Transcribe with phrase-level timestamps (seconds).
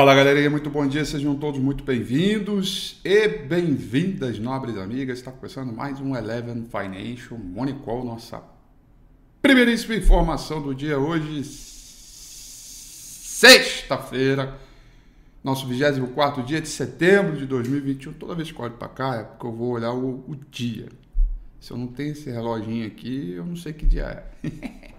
[0.00, 5.18] Fala galerinha, muito bom dia, sejam todos muito bem-vindos e bem-vindas, nobres amigas.
[5.18, 8.42] Está começando mais um Eleven Financial Morning Call, nossa
[9.42, 11.44] primeiríssima informação do dia hoje,
[13.44, 14.58] sexta-feira,
[15.44, 18.14] nosso 24 dia de setembro de 2021.
[18.14, 20.88] Toda vez que olho para cá é porque eu vou olhar o, o dia.
[21.60, 24.92] Se eu não tenho esse reloginho aqui, eu não sei que dia é.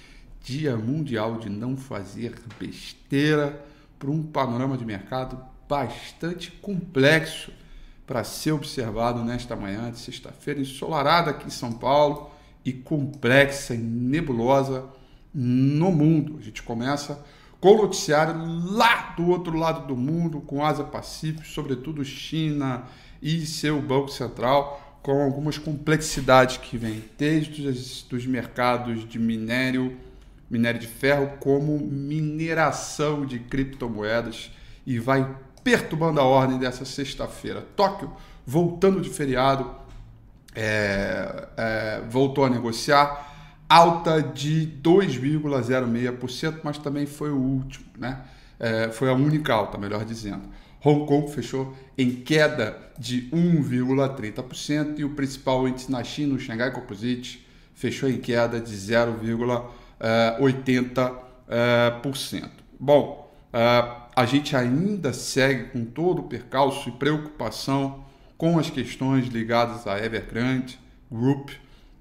[0.42, 7.52] dia Mundial de Não Fazer Besteira para um panorama de mercado bastante complexo
[8.06, 12.30] para ser observado nesta manhã de sexta-feira, ensolarada aqui em São Paulo
[12.64, 14.84] e complexa e nebulosa
[15.34, 16.36] no mundo.
[16.38, 17.24] A gente começa
[17.60, 18.34] com o noticiário
[18.72, 22.84] lá do outro lado do mundo, com Ásia Pacífico, sobretudo China
[23.20, 29.96] e seu Banco Central, com algumas complexidades que vêm desde os dos mercados de minério
[30.50, 34.50] minério de ferro como mineração de criptomoedas
[34.86, 37.66] e vai perturbando a ordem dessa sexta-feira.
[37.74, 38.12] Tóquio,
[38.46, 39.68] voltando de feriado,
[40.54, 43.34] é, é, voltou a negociar
[43.68, 48.20] alta de 2,06%, mas também foi o último, né?
[48.58, 50.48] É, foi a única alta, melhor dizendo.
[50.82, 56.70] Hong Kong fechou em queda de 1,30% e o principal índice na China, o Shanghai
[56.70, 59.64] Composite, fechou em queda de 0,1%.
[60.40, 61.14] 80%.
[61.48, 68.04] Eh, eh, Bom, eh, a gente ainda segue com todo o percalço e preocupação
[68.36, 70.78] com as questões ligadas à Evergrande
[71.10, 71.50] Group.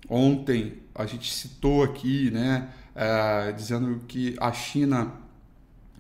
[0.10, 2.70] Ontem a gente citou aqui, né,
[3.56, 5.12] dizendo que a China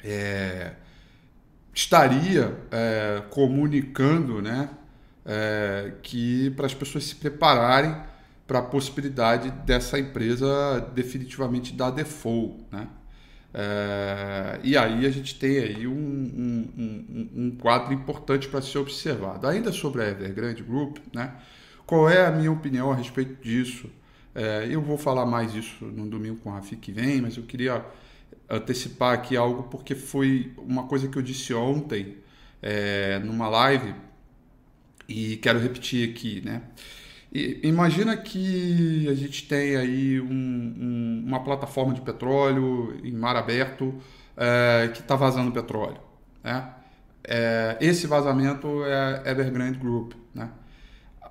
[0.05, 0.73] é,
[1.73, 4.69] estaria é, comunicando, né,
[5.25, 7.95] é, que para as pessoas se prepararem
[8.47, 12.87] para a possibilidade dessa empresa definitivamente dar default, né?
[13.57, 18.79] É, e aí a gente tem aí um, um, um, um quadro importante para ser
[18.79, 19.47] observado.
[19.47, 21.33] Ainda sobre a Evergrande Group, né?
[21.85, 23.89] Qual é a minha opinião a respeito disso?
[24.33, 27.43] É, eu vou falar mais isso no domingo com a Rafi que vem, mas eu
[27.43, 27.85] queria
[28.49, 32.17] antecipar aqui algo porque foi uma coisa que eu disse ontem
[32.61, 33.95] é, numa live
[35.07, 36.61] e quero repetir aqui, né?
[37.63, 43.93] Imagina que a gente tem aí um, um, uma plataforma de petróleo em mar aberto
[44.37, 45.99] é, que está vazando petróleo.
[46.41, 46.69] Né?
[47.23, 50.13] É, esse vazamento é Evergrande Group.
[50.33, 50.49] Né?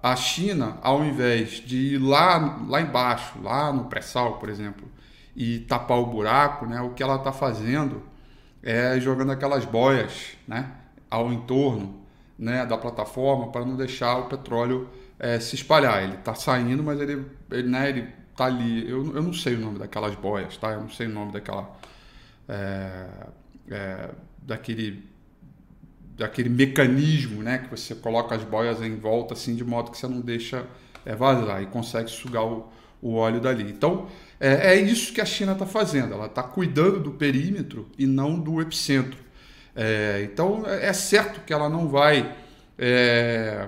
[0.02, 4.86] A China, ao invés de ir lá, lá embaixo, lá no pré-sal, por exemplo,
[5.34, 6.82] e tapar o buraco, né?
[6.82, 8.02] o que ela está fazendo
[8.62, 10.70] é jogando aquelas boias né?
[11.08, 12.00] ao entorno
[12.38, 12.66] né?
[12.66, 14.90] da plataforma para não deixar o petróleo
[15.24, 16.02] é, se espalhar.
[16.02, 18.88] Ele está saindo, mas ele, ele, né, ele tá ali.
[18.88, 20.72] Eu, eu não sei o nome daquelas boias, tá?
[20.72, 21.74] Eu não sei o nome daquela.
[22.46, 23.06] É,
[23.70, 24.10] é,
[24.42, 25.02] daquele
[26.16, 30.06] daquele mecanismo, né, que você coloca as boias em volta assim de modo que você
[30.06, 30.64] não deixa
[31.04, 32.70] é, vazar e consegue sugar o,
[33.02, 33.68] o óleo dali.
[33.68, 34.06] Então
[34.38, 36.12] é, é isso que a China está fazendo.
[36.14, 39.18] Ela está cuidando do perímetro e não do epicentro.
[39.74, 42.36] É, então é certo que ela não vai
[42.78, 43.66] é,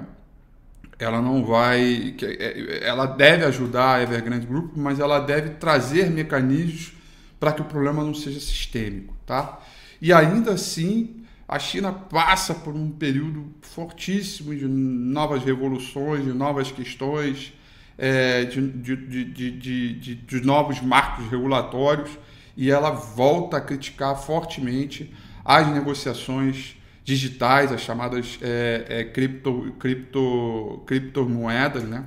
[0.99, 2.15] ela não vai.
[2.23, 6.93] É, ela deve ajudar a Evergrande Group, mas ela deve trazer mecanismos
[7.39, 9.15] para que o problema não seja sistêmico.
[9.27, 9.61] Tá?
[10.01, 16.73] E ainda assim, a China passa por um período fortíssimo de novas revoluções, de novas
[16.73, 17.53] questões,
[17.99, 22.11] é, de, de, de, novos marcos regulatórios,
[22.57, 25.15] e ela volta a criticar fortemente
[25.45, 26.76] as negociações
[27.07, 32.05] digitais, as chamadas é, é, cripto, cripto, criptomoedas, né?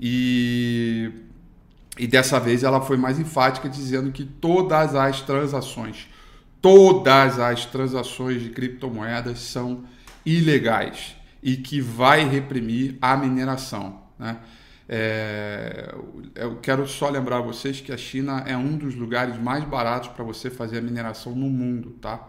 [0.00, 1.12] E,
[1.98, 6.08] e dessa vez ela foi mais enfática, dizendo que todas as transações,
[6.62, 9.84] todas as transações de criptomoedas são
[10.24, 14.38] ilegais e que vai reprimir a mineração, né?
[14.88, 15.94] É,
[16.34, 20.24] eu quero só lembrar vocês que a China é um dos lugares mais baratos para
[20.24, 22.28] você fazer a mineração no mundo, tá?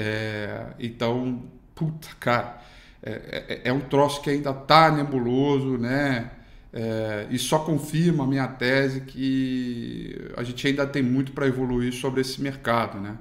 [0.00, 1.42] É, então,
[1.74, 2.62] puta, cara,
[3.02, 6.30] é, é, é, um troço que ainda tá nebuloso, né?
[6.72, 11.92] É, e só confirma a minha tese que a gente ainda tem muito para evoluir
[11.92, 13.18] sobre esse mercado, né?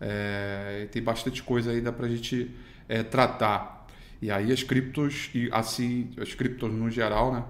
[0.00, 2.50] É, tem bastante coisa ainda para a gente
[2.88, 3.86] é, tratar.
[4.22, 7.44] E aí as criptos, e assim, as criptos no geral, né?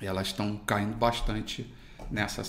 [0.00, 1.70] Elas estão caindo bastante
[2.10, 2.42] nessa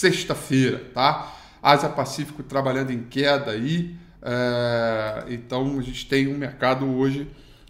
[0.00, 1.36] sexta-feira, tá?
[1.62, 3.96] Ásia Pacífico trabalhando em queda aí.
[4.22, 7.26] É, então a gente tem um mercado hoje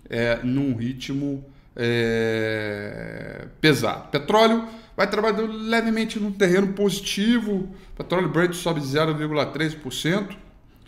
[0.09, 1.45] é, num ritmo
[1.77, 4.09] é, pesado.
[4.09, 4.67] Petróleo
[4.97, 7.69] vai trabalhando levemente no terreno positivo.
[7.97, 10.37] Petróleo Brent sobe 0,3%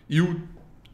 [0.08, 0.42] e o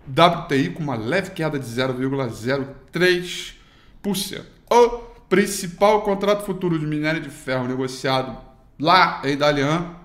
[0.08, 4.42] WTI com uma leve queda de 0,03%.
[4.70, 4.88] O
[5.28, 8.38] principal contrato futuro de minério de ferro negociado
[8.78, 9.96] lá em Dalian,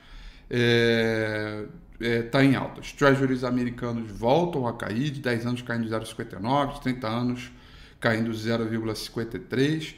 [0.49, 1.65] é,
[2.01, 2.81] é, tá em alta.
[2.81, 7.53] Os treasuries americanos voltam a cair, de 10 anos caindo 0,59, de 30 anos
[8.01, 9.95] caindo 0,53.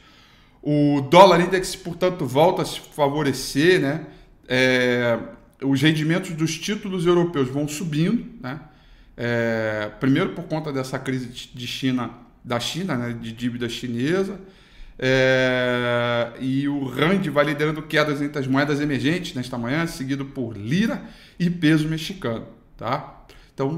[0.61, 4.07] O dólar index, portanto, volta a se favorecer, né?
[4.47, 5.19] É,
[5.61, 8.59] os rendimentos dos títulos europeus vão subindo, né?
[9.17, 12.11] É, primeiro por conta dessa crise de China,
[12.43, 13.13] da China, né?
[13.13, 14.39] de dívida chinesa,
[14.99, 20.57] é, e o Rand vai liderando quedas entre as moedas emergentes nesta manhã, seguido por
[20.57, 21.03] lira
[21.39, 22.45] e peso mexicano.
[22.77, 23.25] Tá?
[23.53, 23.77] Então,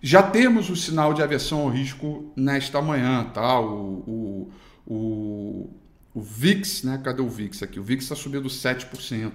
[0.00, 3.24] já temos o sinal de aversão ao risco nesta manhã.
[3.32, 3.60] Tá?
[3.60, 4.52] O, o,
[4.84, 5.70] o,
[6.12, 7.00] o VIX, né?
[7.02, 7.78] cadê o VIX aqui?
[7.78, 9.32] O VIX está subindo 7%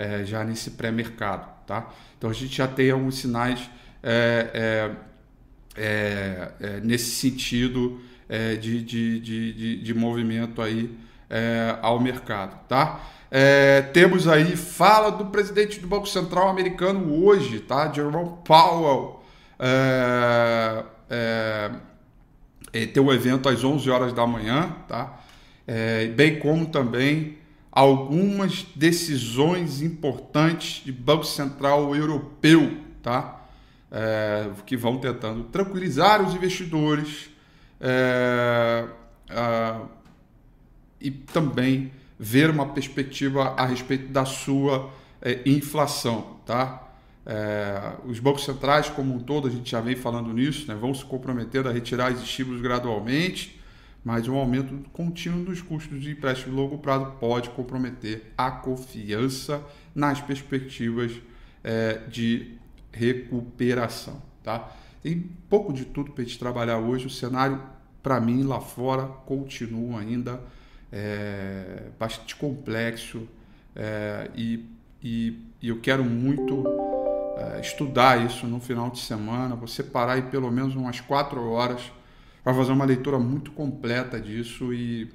[0.00, 1.46] é, já nesse pré-mercado.
[1.66, 1.90] Tá?
[2.16, 3.70] Então, a gente já tem alguns sinais
[4.02, 4.90] é, é,
[5.76, 10.90] é, é nesse sentido é, de, de, de, de, movimento aí
[11.80, 13.00] ao mercado, tá?
[13.92, 17.92] Temos aí fala do presidente do Banco Central americano hoje, tá?
[17.92, 19.22] Jerome Powell.
[22.92, 25.20] Tem um evento às 11 horas da manhã, tá?
[26.16, 27.38] Bem como também
[27.70, 33.46] algumas decisões importantes de Banco Central Europeu, tá?
[33.92, 37.30] É, que vão tentando tranquilizar os investidores,
[37.80, 38.84] é,
[41.00, 44.90] e também ver uma perspectiva a respeito da sua
[45.22, 46.88] é, inflação, tá?
[47.24, 50.92] É, os bancos centrais, como um todo, a gente já vem falando nisso, né, vão
[50.92, 53.59] se comprometer a retirar os estímulos gradualmente,
[54.04, 59.62] mas um aumento contínuo dos custos de empréstimo de longo prazo pode comprometer a confiança
[59.94, 61.12] nas perspectivas
[61.62, 62.54] é, de
[62.92, 64.22] recuperação.
[64.42, 64.72] Tá?
[65.02, 67.06] Tem pouco de tudo para a gente trabalhar hoje.
[67.06, 67.60] O cenário,
[68.02, 70.40] para mim, lá fora, continua ainda
[70.90, 73.28] é, bastante complexo
[73.76, 74.66] é, e,
[75.02, 76.64] e, e, eu quero muito
[77.36, 79.54] é, estudar isso no final de semana.
[79.54, 81.92] Vou separar aí pelo menos umas quatro horas
[82.50, 85.08] para fazer uma leitura muito completa disso e,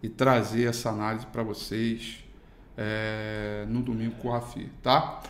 [0.00, 2.24] e trazer essa análise para vocês
[2.76, 5.20] é, no domingo com a FI, tá?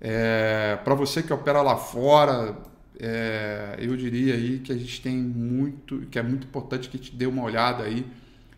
[0.00, 2.56] É, para você que opera lá fora,
[3.00, 7.00] é, eu diria aí que a gente tem muito, que é muito importante que a
[7.00, 8.06] gente dê uma olhada aí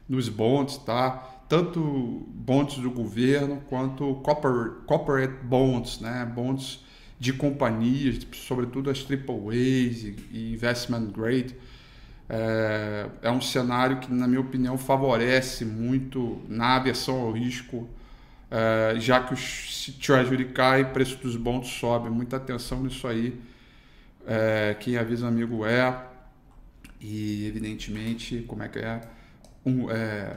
[0.09, 1.11] nos bonds, tá?
[1.49, 6.25] Tanto bonds do governo quanto corporate, corporate bonds, né?
[6.27, 6.81] Bonds
[7.19, 11.55] de companhias, sobretudo as AAAs e, investment grade
[12.29, 17.87] é, é um cenário que, na minha opinião, favorece muito na aversão ao risco,
[18.51, 19.37] é, já que o
[20.01, 22.09] Treasury cai, o preço dos bons sobe.
[22.09, 23.39] Muita atenção nisso aí.
[24.27, 26.07] É, quem avisa amigo é,
[27.01, 29.01] e evidentemente, como é que é?
[29.65, 30.37] Um, é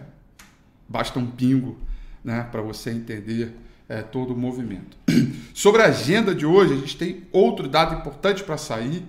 [0.87, 1.77] basta um pingo
[2.23, 3.55] né, para você entender
[3.87, 4.97] é, todo o movimento.
[5.53, 9.03] Sobre a agenda de hoje, a gente tem outro dado importante para sair.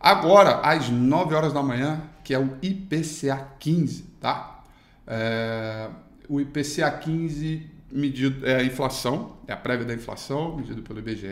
[0.00, 4.64] Agora, às 9 horas da manhã, que é o IPCA 15, tá?
[5.06, 5.88] É,
[6.28, 11.26] o IPCA 15 medido, é a inflação, é a prévia da inflação, medido pelo IBGE,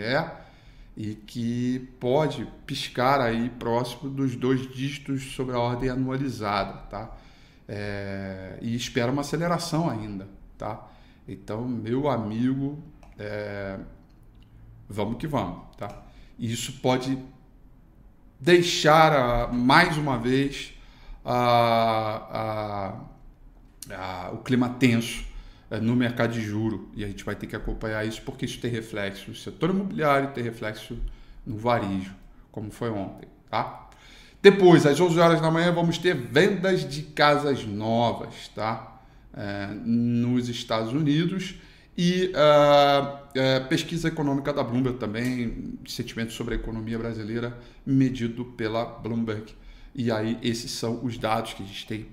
[0.97, 7.17] e que pode piscar aí próximo dos dois dígitos sobre a ordem anualizada, tá?
[7.67, 10.89] É, e espera uma aceleração ainda, tá?
[11.27, 12.79] Então, meu amigo,
[13.19, 13.79] é,
[14.89, 16.03] vamos que vamos, tá?
[16.39, 17.19] Isso pode
[18.39, 20.75] deixar mais uma vez
[21.25, 23.01] a,
[23.91, 25.25] a, a, o clima tenso
[25.81, 28.71] no mercado de juro e a gente vai ter que acompanhar isso porque isso tem
[28.71, 30.97] reflexo no setor imobiliário, tem reflexo
[31.47, 32.15] no varejo,
[32.51, 33.89] como foi ontem, tá?
[34.43, 38.95] Depois, às 11 horas da manhã, vamos ter vendas de casas novas, tá?
[39.37, 41.57] é, nos Estados Unidos
[41.97, 49.55] e uh, pesquisa econômica da Bloomberg também, sentimento sobre a economia brasileira medido pela Bloomberg.
[49.95, 52.07] E aí esses são os dados que a gente tem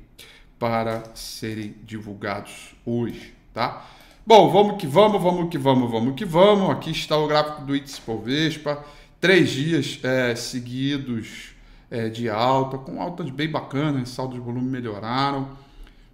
[0.60, 3.86] para serem divulgados hoje, tá?
[4.26, 6.70] Bom, vamos que vamos, vamos que vamos, vamos que vamos.
[6.70, 8.84] Aqui está o gráfico do índice Povespa,
[9.20, 11.56] três dias é, seguidos
[11.90, 15.50] é, de alta, com altas bem bacanas, saldos de volume melhoraram.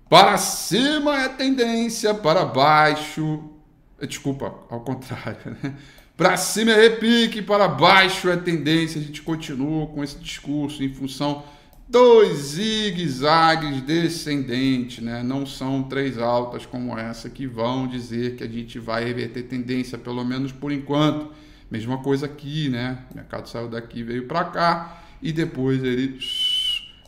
[0.09, 3.57] Para cima é tendência, para baixo
[4.05, 5.37] Desculpa, ao contrário.
[5.63, 5.75] Né?
[6.15, 8.99] Para cima é repique, para baixo é tendência.
[8.99, 11.43] A gente continua com esse discurso em função
[11.87, 15.23] dos zigue-zagues descendentes, né?
[15.23, 19.97] Não são três altas como essa que vão dizer que a gente vai reverter tendência,
[19.97, 21.31] pelo menos por enquanto.
[21.71, 22.99] Mesma coisa aqui, né?
[23.11, 26.19] O mercado saiu daqui, veio para cá e depois ele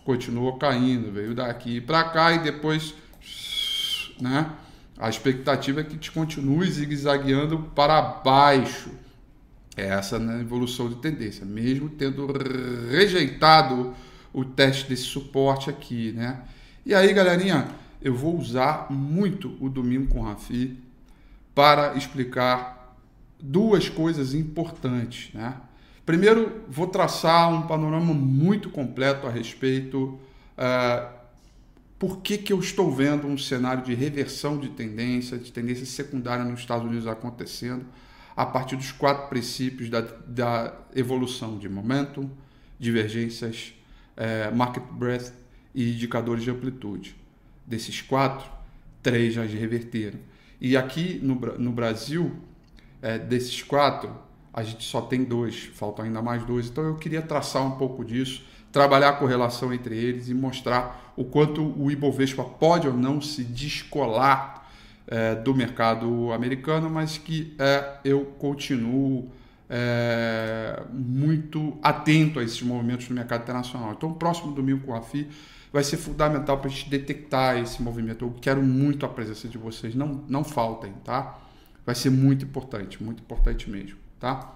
[0.06, 2.94] continuou caindo, veio daqui para cá e depois,
[4.20, 4.50] né?
[4.98, 8.92] A expectativa é que te continue zigue-zagueando para baixo.
[9.78, 12.28] É essa na evolução de tendência, mesmo tendo
[12.90, 13.94] rejeitado
[14.34, 16.42] o teste desse suporte aqui, né?
[16.86, 17.68] E aí, galerinha,
[18.02, 20.78] eu vou usar muito o domingo com Rafi
[21.54, 22.96] para explicar
[23.40, 25.56] duas coisas importantes, né?
[26.06, 30.20] Primeiro, vou traçar um panorama muito completo a respeito
[30.58, 31.20] uh,
[32.00, 36.46] por que, que eu estou vendo um cenário de reversão de tendência, de tendência secundária
[36.46, 37.86] nos Estados Unidos acontecendo,
[38.36, 42.30] a partir dos quatro princípios da, da evolução de momentum,
[42.80, 43.74] divergências,
[44.20, 45.34] é, market breadth
[45.74, 47.16] e indicadores de amplitude.
[47.66, 48.48] Desses quatro,
[49.02, 50.20] três já reverteram.
[50.62, 52.36] E aqui no, no Brasil,
[53.02, 54.14] é, desses quatro,
[54.54, 56.68] a gente só tem dois, faltam ainda mais dois.
[56.68, 61.24] Então eu queria traçar um pouco disso trabalhar a correlação entre eles e mostrar o
[61.24, 64.70] quanto o Ibovespa pode ou não se descolar
[65.08, 69.30] é, do mercado americano, mas que é, eu continuo
[69.70, 73.94] é, muito atento a esses movimentos no mercado internacional.
[73.94, 75.30] Então, o próximo domingo com a FI
[75.72, 78.26] vai ser fundamental para a gente detectar esse movimento.
[78.26, 81.40] Eu quero muito a presença de vocês, não, não faltem, tá?
[81.86, 84.54] Vai ser muito importante, muito importante mesmo, tá?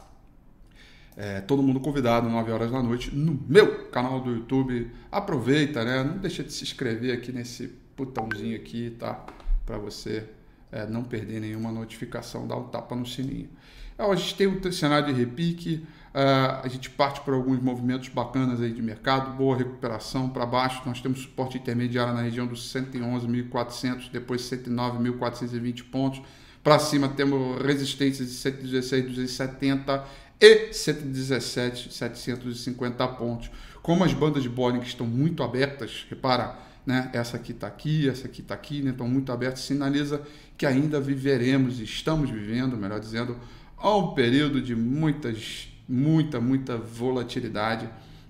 [1.16, 4.90] É, todo mundo convidado, 9 horas da noite, no meu canal do YouTube.
[5.12, 6.04] Aproveita, né?
[6.04, 9.24] Não deixa de se inscrever aqui nesse botãozinho aqui, tá?
[9.64, 10.28] Para você
[10.72, 13.50] é, não perder nenhuma notificação, dá um tapa no sininho.
[13.98, 18.10] É, a gente tem um cenário de repique, uh, a gente parte por alguns movimentos
[18.10, 20.82] bacanas aí de mercado, boa recuperação para baixo.
[20.86, 26.22] Nós temos suporte intermediário na região dos 111.400, depois 109.420 pontos.
[26.64, 30.04] Para cima temos resistências de 116.270
[30.40, 33.52] e 117, 750 pontos.
[33.82, 37.10] Como as bandas de Bollinger estão muito abertas, repara, né?
[37.14, 38.92] essa aqui está aqui, essa aqui está aqui, né?
[38.92, 40.22] estão muito abertas, sinaliza
[40.58, 43.38] que ainda viveremos, estamos vivendo, melhor dizendo,
[43.84, 47.88] a um período de muitas, muita, muita volatilidade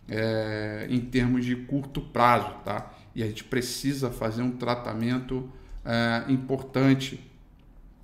[0.09, 2.91] é, em termos de curto prazo, tá?
[3.15, 5.49] E a gente precisa fazer um tratamento
[5.85, 7.19] é, importante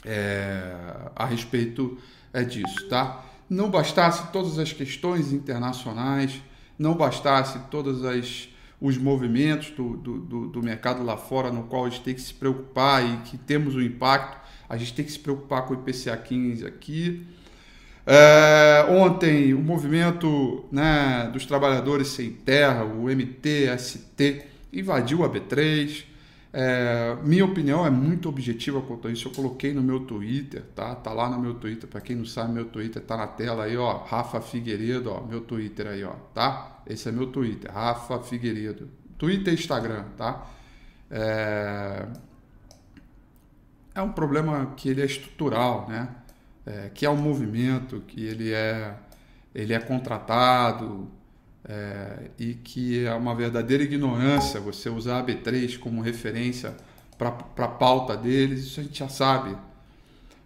[0.06, 0.74] é,
[1.15, 1.98] a respeito
[2.32, 3.25] é, disso, tá?
[3.50, 6.39] não bastasse todas as questões internacionais,
[6.77, 8.06] não bastasse todos
[8.82, 12.34] os movimentos do, do, do, mercado lá fora, no qual a gente tem que se
[12.34, 16.16] preocupar e que temos um impacto, a gente tem que se preocupar com o IPCA
[16.16, 17.28] 15 aqui.
[18.06, 26.06] É, ontem, o movimento né, dos trabalhadores sem terra, o MTST, invadiu a B3,
[26.51, 29.27] é, minha opinião é muito objetiva quanto a isso.
[29.27, 30.96] Eu coloquei no meu Twitter, tá?
[30.96, 31.88] Tá lá no meu Twitter.
[31.88, 34.03] Para quem não sabe, meu Twitter tá na tela aí, ó.
[34.03, 35.22] Rafa Figueiredo, ó.
[35.22, 36.13] Meu Twitter aí, ó.
[36.34, 36.82] Tá?
[36.88, 38.89] Esse é meu Twitter, Rafa Figueiredo.
[39.18, 40.48] Twitter e Instagram, tá?
[41.12, 42.08] É,
[43.94, 46.10] é um problema que ele é estrutural, né?
[46.65, 48.96] É, que é um movimento, que ele é,
[49.53, 51.10] ele é contratado,
[51.68, 56.75] é, e que é uma verdadeira ignorância você usar a B3 como referência
[57.18, 59.56] para a pauta deles, isso a gente já sabe.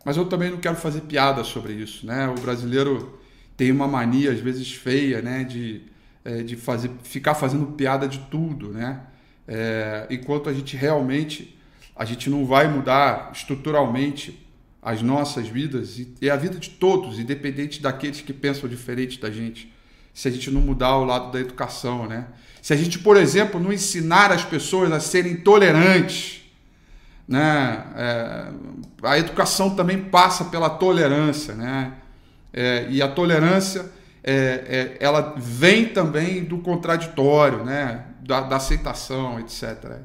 [0.04, 2.06] Mas eu também não quero fazer piada sobre isso.
[2.06, 2.28] Né?
[2.28, 3.20] O brasileiro
[3.56, 5.44] tem uma mania, às vezes feia, né?
[5.44, 5.84] de,
[6.26, 8.70] é, de fazer, ficar fazendo piada de tudo.
[8.70, 9.00] Né?
[9.48, 11.58] É, enquanto a gente realmente
[11.96, 14.40] a gente não vai mudar estruturalmente
[14.82, 19.32] as nossas vidas e, e a vida de todos, independente daqueles que pensam diferente da
[19.32, 19.73] gente
[20.14, 22.28] se a gente não mudar o lado da educação, né?
[22.62, 26.44] Se a gente, por exemplo, não ensinar as pessoas a serem tolerantes,
[27.28, 27.86] né?
[27.96, 28.48] É,
[29.04, 31.94] a educação também passa pela tolerância, né?
[32.54, 33.92] É, e a tolerância,
[34.24, 38.06] é, é ela vem também do contraditório, né?
[38.22, 40.00] Da, da aceitação, etc.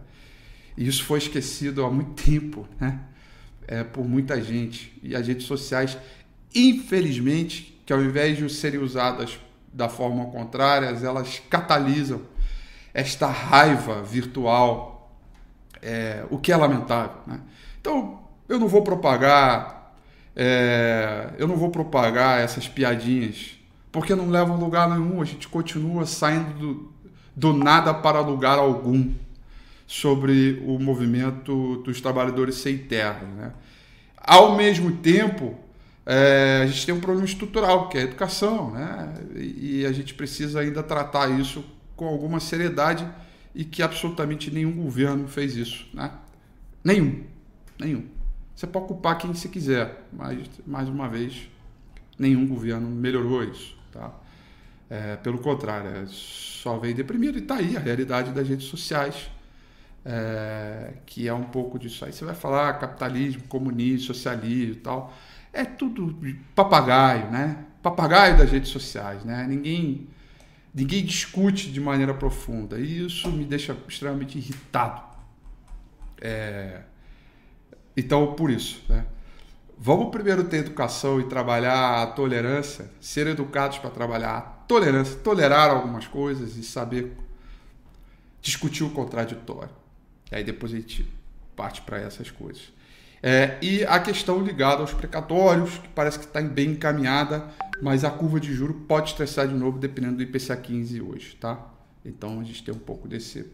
[0.76, 2.98] E isso foi esquecido há muito tempo, né?
[3.66, 4.98] É, por muita gente.
[5.02, 5.98] E as redes sociais,
[6.54, 9.38] infelizmente, que ao invés de serem usadas
[9.78, 12.22] da forma contrária, elas catalisam
[12.92, 15.16] esta raiva virtual,
[15.80, 17.20] é, o que é lamentável.
[17.24, 17.40] Né?
[17.80, 19.94] Então, eu não vou propagar,
[20.34, 23.56] é, eu não vou propagar essas piadinhas,
[23.92, 25.22] porque não levam a lugar nenhum.
[25.22, 26.92] A gente continua saindo do,
[27.36, 29.14] do nada para lugar algum
[29.86, 33.24] sobre o movimento dos trabalhadores sem terra.
[33.36, 33.52] Né?
[34.16, 35.56] Ao mesmo tempo,
[36.10, 39.12] é, a gente tem um problema estrutural, que é a educação, né?
[39.36, 41.62] e a gente precisa ainda tratar isso
[41.94, 43.06] com alguma seriedade
[43.54, 45.86] e que absolutamente nenhum governo fez isso.
[45.92, 46.10] Né?
[46.82, 47.24] Nenhum.
[47.78, 48.06] Nenhum.
[48.56, 51.46] Você pode culpar quem você quiser, mas, mais uma vez,
[52.18, 53.76] nenhum governo melhorou isso.
[53.92, 54.10] Tá?
[54.88, 57.36] É, pelo contrário, é, só vem deprimido.
[57.36, 59.28] E está aí a realidade das redes sociais
[60.06, 62.14] é, que é um pouco disso aí.
[62.14, 65.12] Você vai falar capitalismo, comunismo, socialismo e tal.
[65.52, 66.16] É tudo
[66.54, 67.64] papagaio, né?
[67.82, 69.46] Papagaio das redes sociais, né?
[69.48, 70.08] Ninguém,
[70.74, 72.78] ninguém discute de maneira profunda.
[72.78, 75.02] E isso me deixa extremamente irritado.
[76.20, 76.82] É,
[77.96, 79.06] então, por isso, né?
[79.80, 85.70] Vamos primeiro ter educação e trabalhar a tolerância, ser educados para trabalhar a tolerância, tolerar
[85.70, 87.16] algumas coisas e saber
[88.42, 89.70] discutir o contraditório.
[90.32, 91.08] E aí depois a gente
[91.54, 92.72] parte para essas coisas.
[93.22, 97.48] É, e a questão ligada aos precatórios, que parece que está bem encaminhada,
[97.82, 101.68] mas a curva de juro pode estressar de novo dependendo do IPCA 15 hoje, tá?
[102.04, 103.46] Então a gente tem um pouco desse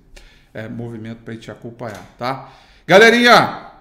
[0.53, 2.53] é, movimento para a gente acompanhar, tá?
[2.87, 3.73] Galerinha,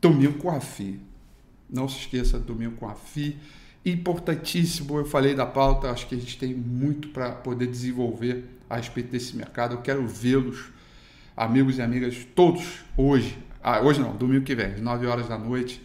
[0.00, 1.00] domingo com a FI.
[1.68, 3.38] Não se esqueça, domingo com a FI.
[3.84, 8.76] Importantíssimo, eu falei da pauta, acho que a gente tem muito para poder desenvolver a
[8.76, 9.74] respeito desse mercado.
[9.74, 10.72] Eu quero vê-los
[11.36, 15.38] amigos e amigas, todos, hoje, ah, hoje não, domingo que vem, às 9 horas da
[15.38, 15.80] noite,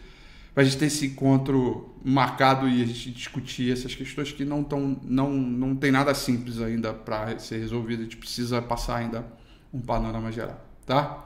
[0.53, 4.65] para a gente ter esse encontro marcado e a gente discutir essas questões que não,
[4.65, 9.25] tão, não, não tem nada simples ainda para ser resolvido, a gente precisa passar ainda
[9.73, 11.23] um panorama geral, tá?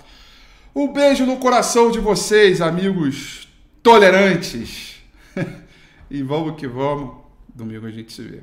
[0.75, 3.47] Um beijo no coração de vocês, amigos
[3.81, 5.01] tolerantes.
[6.09, 7.15] e vamos que vamos.
[7.53, 8.41] Domingo a gente se vê.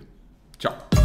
[0.59, 1.00] Tchau.